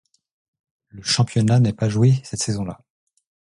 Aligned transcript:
Le 0.87 1.03
championnat 1.03 1.59
n'est 1.59 1.73
pas 1.73 1.87
joué 1.87 2.19
cette 2.23 2.41
saison-là. 2.41 2.81